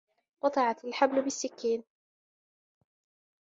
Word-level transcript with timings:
قُطِعَتْ 0.41 0.85
الْحَبْلُ 0.85 1.21
بِالسَّكَّيْنِ. 1.21 1.83